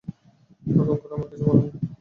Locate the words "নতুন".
0.67-0.97